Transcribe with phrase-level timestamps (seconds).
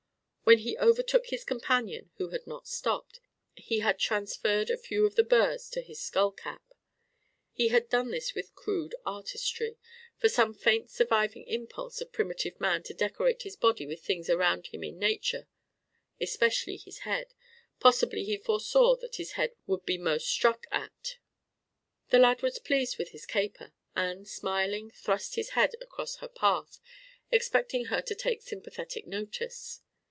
[0.43, 3.21] When he overtook his companion, who had not stopped,
[3.55, 6.73] he had transferred a few of the burrs to his skull cap.
[7.53, 9.77] He had done this with crude artistry
[10.17, 14.67] from some faint surviving impulse of primitive man to decorate his body with things around
[14.67, 15.47] him in nature:
[16.19, 17.33] especially his head
[17.79, 21.15] (possibly he foresaw that his head would be most struck at).
[22.09, 26.81] The lad was pleased with his caper; and, smiling, thrust his head across her path,
[27.31, 29.79] expecting her to take sympathetic notice.